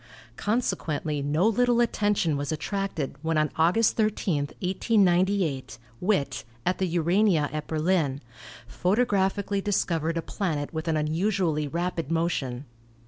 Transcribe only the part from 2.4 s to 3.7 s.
attracted when on